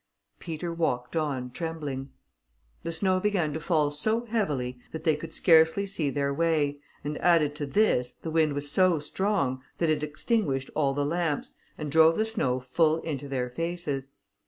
Peter 0.39 0.73
walked 0.73 1.15
on 1.15 1.51
trembling. 1.51 2.09
The 2.81 2.91
snow 2.91 3.19
began 3.19 3.53
to 3.53 3.59
fall 3.59 3.91
so 3.91 4.25
heavily, 4.25 4.79
that 4.93 5.03
they 5.03 5.15
could 5.15 5.31
scarcely 5.31 5.85
see 5.85 6.09
their 6.09 6.33
way, 6.33 6.79
and 7.03 7.19
added 7.19 7.53
to 7.57 7.67
this, 7.67 8.13
the 8.13 8.31
wind 8.31 8.53
was 8.53 8.71
so 8.71 8.97
strong, 8.97 9.61
that 9.77 9.91
it 9.91 10.01
extinguished 10.01 10.71
all 10.73 10.95
the 10.95 11.05
lamps, 11.05 11.53
and 11.77 11.91
drove 11.91 12.17
the 12.17 12.25
snow 12.25 12.59
full 12.59 12.97
into 13.01 13.27
their 13.27 13.51
faces. 13.51 14.07